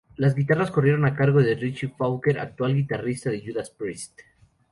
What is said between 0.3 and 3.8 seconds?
guitarras corrieron a cargo de Richie Faulkner, actual guitarrista de Judas